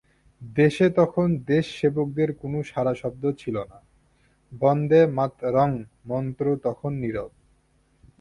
[0.41, 3.79] দেশে তখন দেশসেবকদের কোনো সাড়াশব্দ ছিল না,
[4.51, 5.69] বন্দেমাতরং
[6.05, 7.31] মন্ত্র তখন নীরব।